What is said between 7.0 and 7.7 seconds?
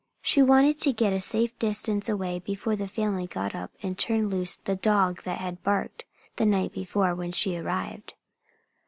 when she